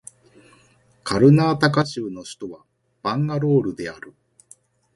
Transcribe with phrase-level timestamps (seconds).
[1.03, 2.63] カルナータカ州の州都は
[3.03, 4.15] バンガロールである